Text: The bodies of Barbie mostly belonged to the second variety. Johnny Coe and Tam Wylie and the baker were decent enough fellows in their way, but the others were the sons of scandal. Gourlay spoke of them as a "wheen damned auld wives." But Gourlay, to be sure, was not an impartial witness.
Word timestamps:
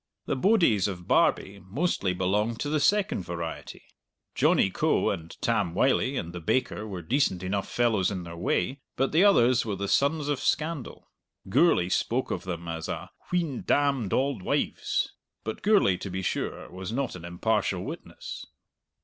The 0.25 0.35
bodies 0.35 0.87
of 0.87 1.07
Barbie 1.07 1.59
mostly 1.59 2.11
belonged 2.11 2.59
to 2.61 2.69
the 2.69 2.79
second 2.79 3.21
variety. 3.21 3.83
Johnny 4.33 4.71
Coe 4.71 5.11
and 5.11 5.39
Tam 5.43 5.75
Wylie 5.75 6.17
and 6.17 6.33
the 6.33 6.39
baker 6.39 6.87
were 6.87 7.03
decent 7.03 7.43
enough 7.43 7.69
fellows 7.69 8.09
in 8.09 8.23
their 8.23 8.35
way, 8.35 8.81
but 8.95 9.11
the 9.11 9.23
others 9.23 9.63
were 9.63 9.75
the 9.75 9.87
sons 9.87 10.27
of 10.27 10.39
scandal. 10.39 11.11
Gourlay 11.49 11.89
spoke 11.89 12.31
of 12.31 12.45
them 12.45 12.67
as 12.67 12.89
a 12.89 13.11
"wheen 13.29 13.61
damned 13.61 14.11
auld 14.11 14.41
wives." 14.41 15.13
But 15.43 15.61
Gourlay, 15.61 15.97
to 15.97 16.09
be 16.09 16.23
sure, 16.23 16.67
was 16.71 16.91
not 16.91 17.15
an 17.15 17.23
impartial 17.23 17.83
witness. 17.83 18.47